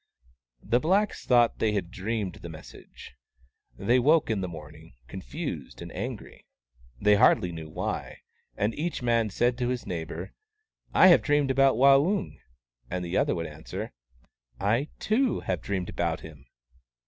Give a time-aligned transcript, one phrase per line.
[0.63, 3.13] The blacks thought they had dreamed the mes sage.
[3.77, 6.47] They woke in the morning, confused and angry,
[6.99, 8.21] they hardly knew why;
[8.57, 10.33] and each man said to his neighbour,"
[10.91, 12.39] I have dreamed about Waung,"
[12.89, 13.91] and the other would answer,"
[14.73, 16.47] I, too, have dreamed about him."